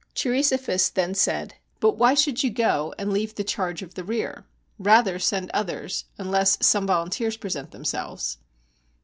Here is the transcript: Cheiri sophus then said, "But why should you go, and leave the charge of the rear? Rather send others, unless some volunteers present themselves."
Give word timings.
Cheiri 0.15 0.41
sophus 0.43 0.89
then 0.91 1.13
said, 1.13 1.53
"But 1.79 1.91
why 1.95 2.15
should 2.15 2.41
you 2.43 2.49
go, 2.49 2.91
and 2.97 3.13
leave 3.13 3.35
the 3.35 3.43
charge 3.43 3.83
of 3.83 3.93
the 3.93 4.03
rear? 4.03 4.47
Rather 4.79 5.19
send 5.19 5.51
others, 5.51 6.05
unless 6.17 6.57
some 6.65 6.87
volunteers 6.87 7.37
present 7.37 7.69
themselves." 7.69 8.39